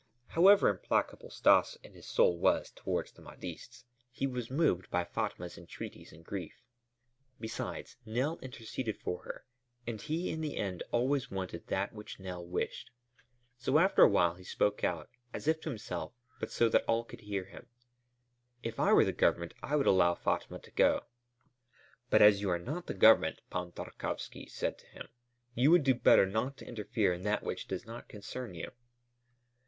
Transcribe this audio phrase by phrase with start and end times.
[0.29, 5.59] However implacable Stas in his soul was towards the Mahdists, he was moved by Fatma's
[5.59, 6.63] entreaties and grief.
[7.39, 9.45] Besides, Nell interceded for her
[9.85, 12.89] and he in the end always wanted that which Nell wished.
[13.59, 17.03] So after a while he spoke out, as if to himself but so that all
[17.03, 17.67] could hear him:
[18.63, 21.03] "If I were the Government, I would allow Fatma to go."
[22.09, 25.09] "But as you are not the Government," Pan Tarkowski said to him,
[25.53, 28.71] "you would do better not to interfere in that which does not concern you."